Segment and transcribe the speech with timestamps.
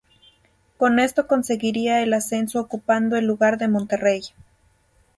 [0.77, 4.21] Con esto conseguiría el ascenso ocupando el lugar de Monterrey.